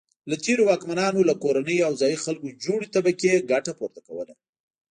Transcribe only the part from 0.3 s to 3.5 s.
تېرو واکمنانو له کورنیو او ځايي خلکو جوړې طبقې